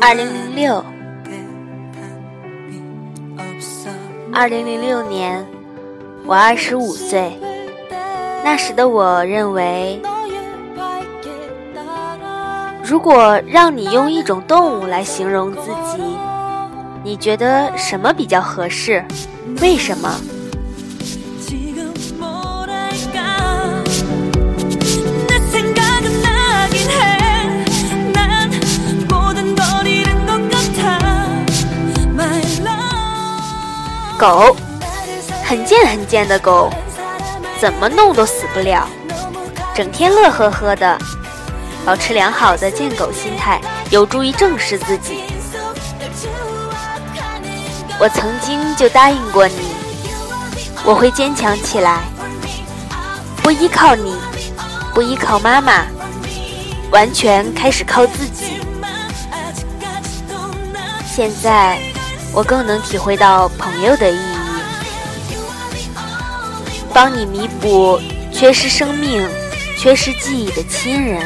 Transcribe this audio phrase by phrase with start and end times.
[0.00, 0.82] 二零零六，
[4.32, 5.46] 二零零六年，
[6.24, 7.38] 我二十五岁。
[8.42, 10.00] 那时的我认为，
[12.82, 16.02] 如果让你用一种动物来形容自己，
[17.04, 19.04] 你觉得什么比较合适？
[19.60, 20.20] 为什么？
[34.16, 34.56] 狗，
[35.44, 36.72] 很贱很贱的狗，
[37.58, 38.86] 怎么弄都死不了，
[39.74, 40.96] 整天乐呵呵的。
[41.84, 43.60] 保持良好的贱狗心态，
[43.90, 45.24] 有助于正视自己。
[48.02, 49.54] 我曾经就答应过你，
[50.84, 52.00] 我会坚强起来，
[53.44, 54.16] 不依靠你，
[54.92, 55.84] 不依靠妈妈，
[56.90, 58.60] 完全开始靠自己。
[61.06, 61.78] 现在。
[62.34, 64.36] 我更能体会到朋友的意义，
[66.90, 68.00] 帮你弥补
[68.32, 69.28] 缺失生命、
[69.76, 71.20] 缺失记忆的亲人。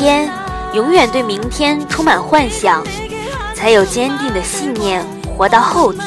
[0.00, 0.30] 天，
[0.72, 2.82] 永远对明天充满幻想，
[3.54, 5.04] 才有坚定的信念，
[5.36, 6.02] 活到后天。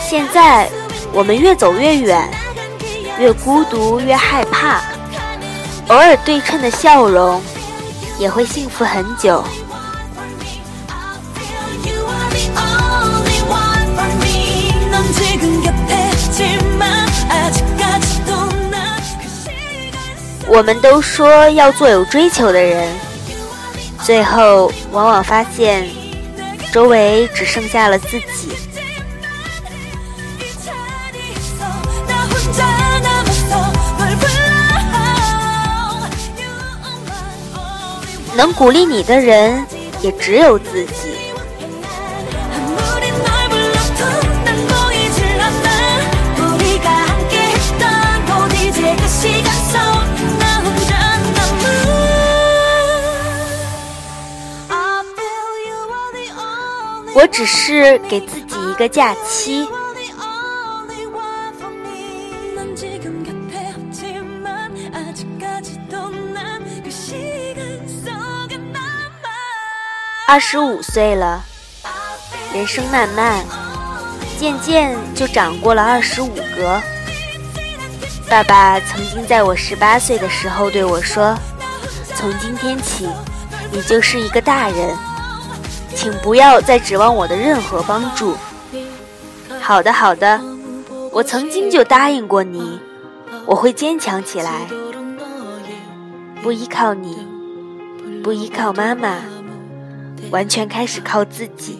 [0.00, 0.68] 现在，
[1.12, 2.28] 我们越走越远，
[3.16, 4.80] 越孤独越害怕。
[5.86, 7.40] 偶尔对称的笑容，
[8.18, 9.44] 也会幸福很久。
[20.52, 22.92] 我们都说要做有追求的人，
[24.02, 25.88] 最后往往发现，
[26.72, 28.50] 周围只剩下了自己。
[38.34, 39.64] 能鼓励你的人，
[40.02, 40.99] 也只有自己。
[57.14, 59.68] 我只是给自己一个假期。
[70.28, 71.44] 二十五岁了，
[72.54, 73.44] 人生漫漫，
[74.38, 76.80] 渐渐就长过了二十五格。
[78.28, 81.36] 爸爸曾经在我十八岁的时候对我说
[82.14, 83.08] ：“从今天起，
[83.72, 84.96] 你就是一个大人，
[85.94, 88.36] 请不要再指望我的任何帮助。”
[89.60, 90.40] 好的，好的，
[91.12, 92.80] 我曾经就答应过你，
[93.46, 94.66] 我会坚强起来，
[96.42, 97.26] 不依靠你，
[98.22, 99.18] 不依靠妈妈。
[100.30, 101.78] 完全开始靠自己。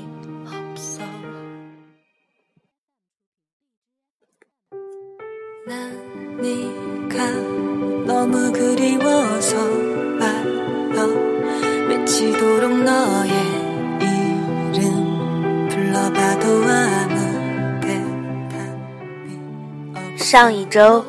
[20.17, 21.05] 上一周，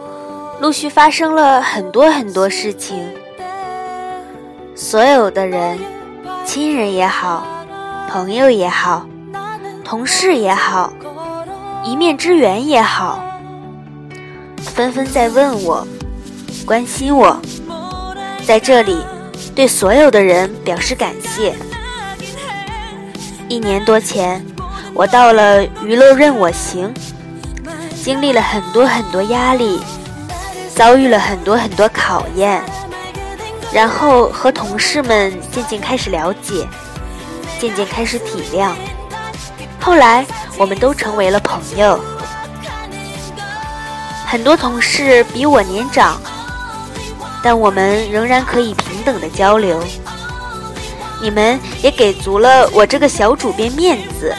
[0.60, 3.08] 陆续发生了很多很多事情，
[4.76, 5.78] 所有的人。
[6.44, 7.46] 亲人也好，
[8.10, 9.06] 朋友也好，
[9.86, 10.92] 同事也好，
[11.86, 13.24] 一面之缘也好，
[14.58, 15.88] 纷纷在问我，
[16.66, 17.40] 关心我，
[18.44, 18.98] 在这里
[19.56, 21.56] 对所有的人表示感谢。
[23.48, 24.44] 一年多前，
[24.94, 26.94] 我到了娱乐任我行，
[28.04, 29.82] 经历了很多很多压力，
[30.76, 32.62] 遭遇了很多很多考验。
[33.74, 36.68] 然后和同事们渐渐开始了解，
[37.58, 38.72] 渐渐开始体谅，
[39.80, 40.26] 后来
[40.58, 42.00] 我们都成为了朋友。
[44.28, 46.22] 很多同事比我年长，
[47.42, 49.82] 但我们仍然可以平等的交流。
[51.22, 54.36] 你们也给足了我这个小主编面子，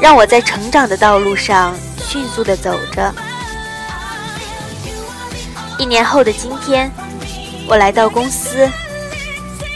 [0.00, 3.12] 让我在成长的道路上迅速的走着。
[5.78, 6.90] 一年后的今天，
[7.68, 8.68] 我来到公司，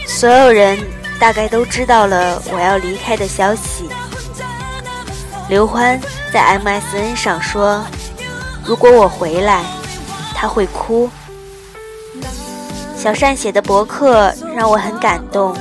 [0.07, 0.79] 所有人
[1.21, 3.89] 大概都知道了我要离开的消息。
[5.49, 6.01] 刘欢
[6.33, 7.85] 在 MSN 上说
[8.65, 9.65] ：“如果我回来，
[10.35, 11.11] 他会哭。”
[12.97, 15.57] 小善写的博客让我很感动。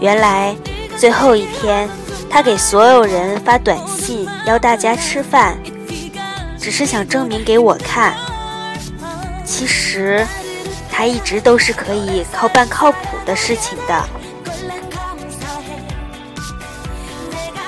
[0.00, 0.54] 原来
[0.96, 1.88] 最后一天，
[2.28, 5.56] 他给所有人发短信邀大家吃饭，
[6.58, 8.14] 只是想证明给我看。
[9.44, 10.26] 其实，
[10.90, 14.04] 他一直都是可以靠办靠谱的事情的。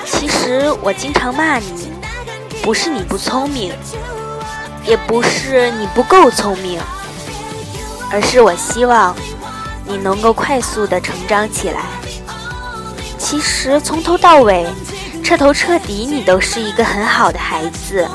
[0.05, 1.91] 其实我经常骂你，
[2.61, 3.73] 不是你不聪明，
[4.85, 6.81] 也不是你不够聪明，
[8.11, 9.15] 而是我希望
[9.85, 11.83] 你能够快速的成长起来。
[13.29, 14.65] 其实从头到尾，
[15.21, 18.07] 彻头彻底，你都是一个很好的孩子，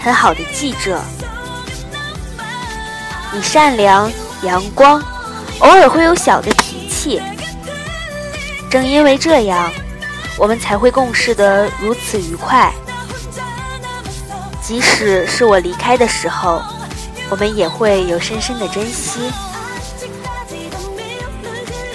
[0.00, 1.00] 很好的记者。
[3.32, 4.10] 你善良、
[4.42, 5.00] 阳光，
[5.60, 7.22] 偶尔会有小的脾气。
[8.68, 9.70] 正因为这样，
[10.36, 12.72] 我们才会共事得如此愉快。
[14.60, 16.60] 即使是我离开的时候，
[17.30, 19.30] 我们也会有深深的珍惜。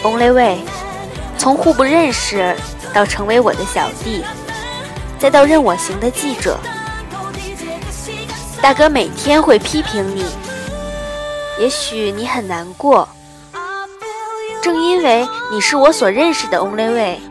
[0.01, 0.59] Only Way，
[1.39, 2.53] 从互不认识
[2.93, 4.21] 到成为我的小弟，
[5.17, 6.59] 再到任我行的记者，
[8.61, 10.25] 大哥每天会批评你。
[11.57, 13.07] 也许你很难过，
[14.61, 17.21] 正因为你是我所认识的 Only Way，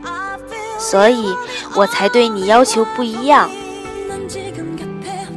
[0.79, 1.37] 所以
[1.75, 3.51] 我才对你要求不一样。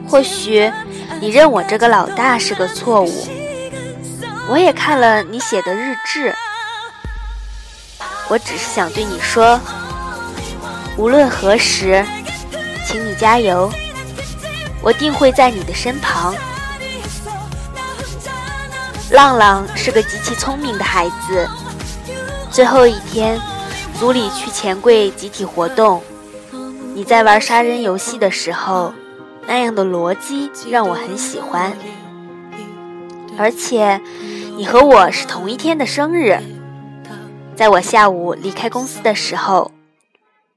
[0.08, 0.72] 或许
[1.20, 3.28] 你认我这个老大是个错误，
[4.50, 6.34] 我也看了你写的日志，
[8.32, 9.60] 我只是想对你说，
[10.96, 12.02] 无论何时，
[12.88, 13.70] 请你加油，
[14.82, 16.34] 我定会在你的身旁。
[19.10, 21.46] 浪浪是个极其聪明的孩子。
[22.50, 23.38] 最后一天，
[24.00, 26.02] 组里去钱柜集体活动，
[26.96, 28.94] 你在玩杀人游戏的时候，
[29.46, 31.74] 那样的逻辑让我很喜欢。
[33.38, 34.00] 而且，
[34.56, 36.40] 你和我是同一天的生日。
[37.62, 39.72] 在我下午离开公司的时候，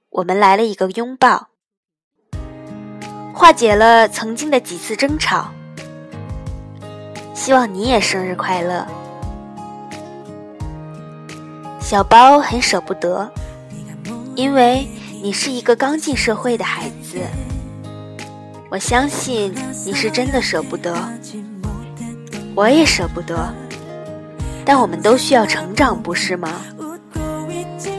[0.08, 1.48] 我们来了一个拥抱，
[3.34, 5.50] 化解了曾经的几次争吵。
[7.34, 8.86] 希望你也生日快乐，
[11.78, 13.30] 小包很舍不得，
[14.34, 14.88] 因为
[15.22, 17.18] 你是一个刚进社会的孩子。
[18.70, 19.54] 我相信
[19.84, 20.96] 你是真的舍不得，
[22.54, 23.54] 我也舍不得，
[24.64, 26.62] 但我们都需要成长，不是吗？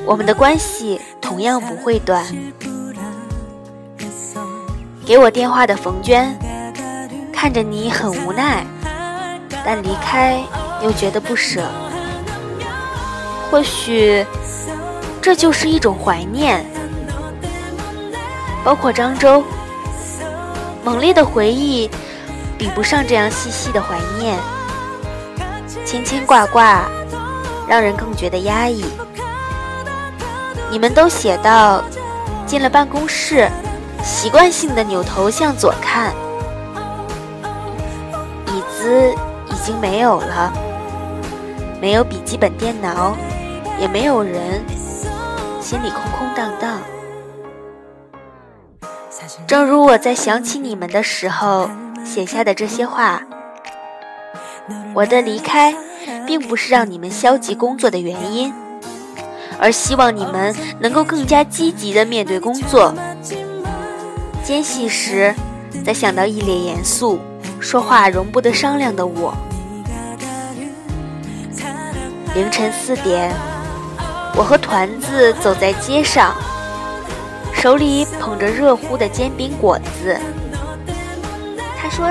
[0.05, 2.23] 我们的关系同样不会断。
[5.05, 6.37] 给我电话的冯娟，
[7.33, 8.65] 看着你很无奈。
[9.63, 10.43] 但离开
[10.83, 11.63] 又觉得不舍，
[13.49, 14.23] 或许
[15.19, 16.63] 这就是一种怀念。
[18.63, 19.43] 包括漳州，
[20.83, 21.89] 猛烈的回忆
[22.59, 24.37] 比不上这样细细的怀念，
[25.83, 26.85] 牵牵挂挂
[27.67, 28.85] 让人更觉得压抑。
[30.75, 31.81] 你们都写到，
[32.45, 33.49] 进了办公室，
[34.03, 36.13] 习惯性的扭头向左看，
[38.47, 39.15] 椅子。
[39.49, 40.51] 已经没有了，
[41.81, 43.15] 没有笔记本电脑，
[43.79, 44.61] 也没有人，
[45.61, 46.77] 心里空空荡荡。
[49.47, 51.69] 正如我在想起你们的时候
[52.03, 53.21] 写下的这些话，
[54.93, 55.73] 我的离开
[56.27, 58.53] 并不是让你们消极工作的原因，
[59.59, 62.93] 而希望你们能够更加积极的面对工作。
[64.43, 65.33] 间隙时，
[65.83, 67.19] 再想到一脸严肃、
[67.59, 69.33] 说话容不得商量的我。
[72.35, 73.31] 凌晨四点，
[74.35, 76.35] 我和团子走在街上，
[77.53, 80.19] 手里捧着热乎的煎饼果子。
[81.77, 82.05] 他说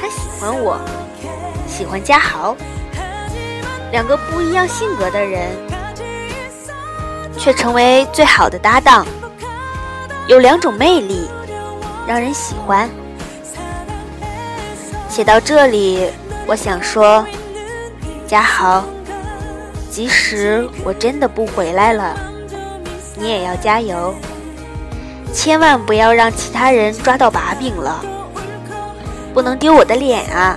[0.00, 0.76] 他喜欢我，
[1.68, 2.56] 喜欢嘉豪，
[3.92, 5.48] 两个不一样性格的人，
[7.42, 9.04] 却成为最好的搭档。
[10.28, 11.28] 有两种魅力，
[12.06, 12.88] 让人喜欢。
[15.08, 16.08] 写到这里，
[16.46, 17.26] 我想说，
[18.28, 18.84] 嘉豪。
[19.90, 22.16] 即使我真的不回来了，
[23.16, 24.14] 你也要加油，
[25.34, 28.00] 千万不要让其他人抓到把柄了，
[29.34, 30.56] 不能丢我的脸啊！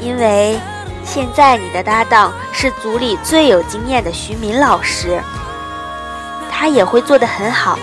[0.00, 0.58] 因为
[1.04, 2.32] 现在你的搭档
[2.64, 5.20] 是组里最有经验的徐敏老师，
[6.50, 7.78] 他也会做得很好，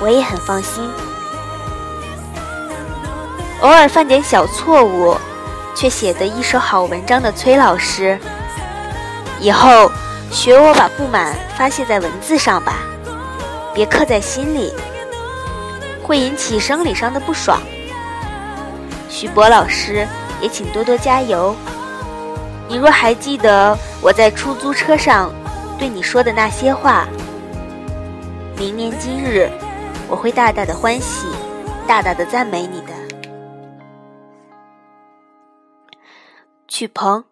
[0.00, 0.82] 我也很放心。
[3.60, 5.14] 偶尔犯点小错误，
[5.74, 8.18] 却写得一手好文章的崔老师，
[9.38, 9.92] 以后
[10.30, 12.78] 学我把不满发泄在文字上吧，
[13.74, 14.72] 别刻在心里，
[16.02, 17.60] 会引起生理上的不爽。
[19.10, 20.08] 徐博老师
[20.40, 21.54] 也请多多加油。
[22.68, 25.30] 你若还记得我在出租车上
[25.78, 27.06] 对你说的那些话，
[28.56, 29.50] 明年今日
[30.08, 31.26] 我会大大的欢喜，
[31.86, 32.92] 大大的赞美你的。
[36.66, 37.24] 曲鹏，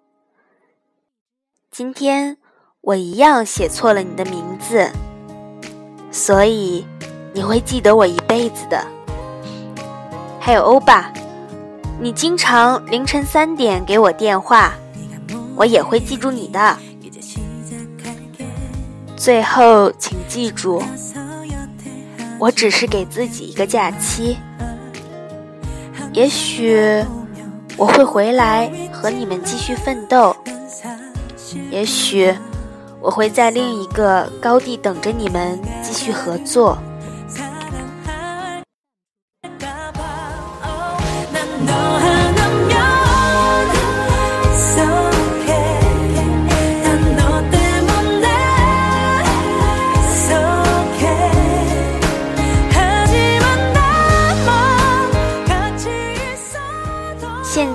[1.71, 2.37] 今天
[2.81, 4.91] 我一样写错了你的名字，
[6.13, 6.87] 所以
[7.33, 8.87] 你会记得我一辈子的。
[10.39, 11.13] 还有欧巴，
[11.99, 14.75] 你经常凌晨三点给我电话。
[15.57, 16.77] 我也会记住你的。
[19.17, 20.83] 最后，请记住，
[22.39, 24.37] 我只是给自己一个假期。
[26.13, 27.05] 也许
[27.77, 30.37] 我会回来和你们继续奋斗，
[31.71, 32.35] 也许
[33.01, 36.77] 我会在另一个高地等着你们继续合作。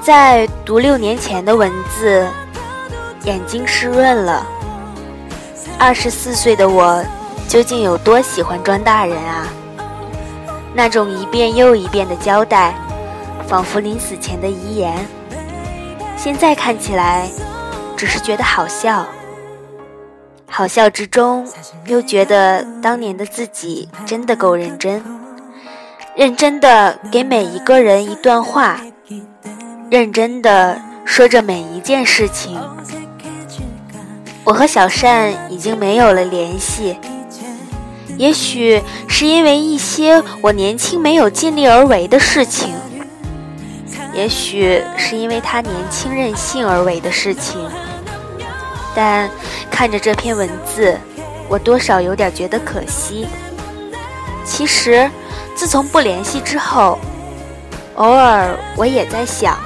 [0.08, 2.26] 在读六年前的文字，
[3.26, 4.48] 眼睛湿润了。
[5.78, 7.04] 二十四岁的我，
[7.50, 9.46] 究竟有多喜欢装大人啊？
[10.74, 12.74] 那种一遍又一遍的交代，
[13.50, 14.96] 仿佛临死前的遗言。
[16.16, 17.28] 现在看起来，
[17.98, 19.06] 只是觉得好笑。
[20.50, 21.46] 好笑之中，
[21.88, 25.04] 又觉得当年的自己真的够认真，
[26.16, 28.80] 认真的给每一个人一段话。
[29.90, 32.60] 认真的说着每一件事情。
[34.44, 36.98] 我和小善已经没有了联系，
[38.18, 42.74] 也许是因为一些我年轻没有尽力而为的事情，
[44.14, 47.60] 也许是因为他年轻任性而为的事情。
[48.94, 49.30] 但
[49.70, 50.98] 看着这篇文字，
[51.48, 53.28] 我多少有点觉得可惜。
[54.44, 55.10] 其实，
[55.56, 56.98] 自从不联系之后，
[57.96, 59.58] 偶尔我也在想。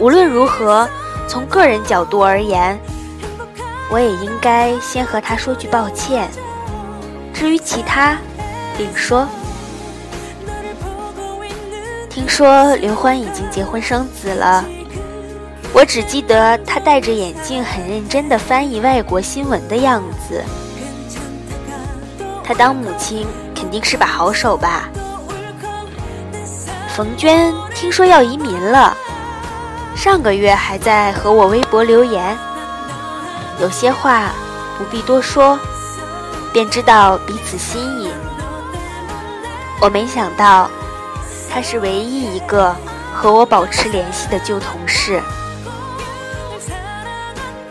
[0.00, 0.88] 无论如何，
[1.26, 2.78] 从个人角度而言，
[3.90, 6.30] 我也应该先和他说句抱歉。
[7.34, 8.16] 至于其他，
[8.78, 9.26] 另说。
[12.08, 14.64] 听说刘欢已经结婚生子了，
[15.72, 20.42] 我只记得他戴着眼镜，很认真地翻译外国新闻的样子。
[22.44, 24.88] 他当母亲肯定是把好手吧？
[26.88, 28.96] 冯娟听说要移民了。
[29.98, 32.38] 上个月还在和我微博留言，
[33.60, 34.30] 有些话
[34.78, 35.58] 不必多说，
[36.52, 38.08] 便知道彼此心意。
[39.80, 40.70] 我没想到，
[41.50, 42.72] 他是唯一一个
[43.12, 45.20] 和我保持联系的旧同事。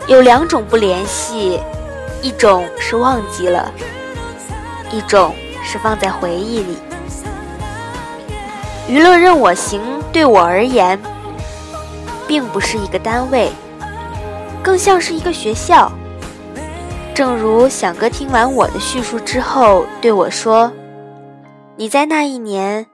[0.06, 1.58] 有两种不联系，
[2.20, 3.72] 一种是忘记了，
[4.90, 6.78] 一种是放在回忆里。
[8.86, 9.80] 娱乐任我行，
[10.12, 11.00] 对我而言。
[12.28, 13.50] 并不是一个单位，
[14.62, 15.90] 更像是一个学校。
[17.14, 20.70] 正如响哥听完我的叙述之后对我说
[21.76, 22.86] ：“你在那一年，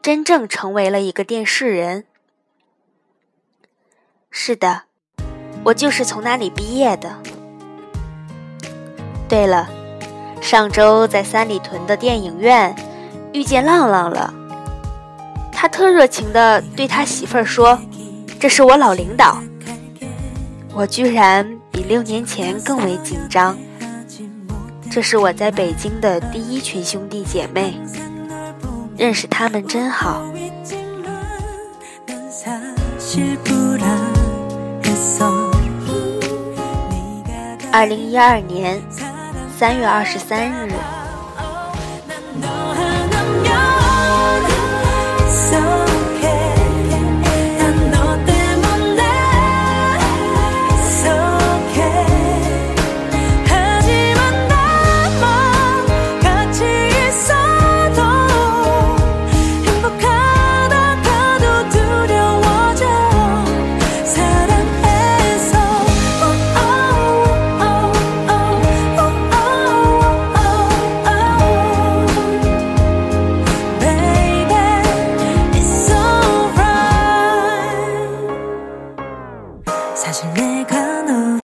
[0.00, 2.04] 真正成为了一个电视人。”
[4.30, 4.82] 是的，
[5.64, 7.10] 我就是从那里毕业的。
[9.28, 9.68] 对了，
[10.40, 12.76] 上周在三里屯的电影院
[13.32, 14.32] 遇见浪浪了，
[15.50, 17.78] 他特热情地对他媳妇儿说。
[18.42, 19.40] 这是我老领导，
[20.74, 23.56] 我居然比六年前更为紧张。
[24.90, 27.72] 这是我在北京的第一群兄弟姐妹，
[28.98, 30.24] 认识他们真好。
[37.70, 38.82] 二零一二年
[39.56, 40.72] 三月二十三日。